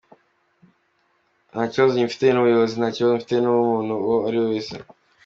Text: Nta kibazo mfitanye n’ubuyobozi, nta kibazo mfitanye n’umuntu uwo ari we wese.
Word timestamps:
Nta 1.51 1.61
kibazo 1.71 1.93
mfitanye 2.07 2.33
n’ubuyobozi, 2.33 2.73
nta 2.75 2.87
kibazo 2.93 3.13
mfitanye 3.17 3.41
n’umuntu 3.43 3.93
uwo 4.05 4.17
ari 4.27 4.37
we 4.41 4.45
wese. 4.51 4.73